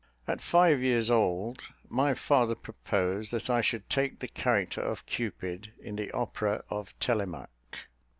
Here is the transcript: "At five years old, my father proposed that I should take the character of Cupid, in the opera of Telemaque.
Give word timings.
"At 0.27 0.41
five 0.41 0.81
years 0.81 1.11
old, 1.11 1.61
my 1.87 2.15
father 2.15 2.55
proposed 2.55 3.29
that 3.29 3.51
I 3.51 3.61
should 3.61 3.87
take 3.87 4.17
the 4.17 4.27
character 4.27 4.81
of 4.81 5.05
Cupid, 5.05 5.73
in 5.79 5.95
the 5.95 6.11
opera 6.11 6.63
of 6.71 6.97
Telemaque. 6.97 7.77